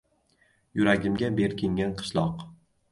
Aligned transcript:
Yuragimga 0.79 1.31
berkingan 1.41 1.97
qishloq 2.03 2.49